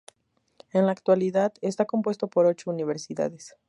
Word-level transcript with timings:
En 0.71 0.87
la 0.87 0.93
actualidad, 0.93 1.53
está 1.61 1.85
compuesto 1.85 2.27
por 2.27 2.47
ocho 2.47 2.71
universidades. 2.71 3.53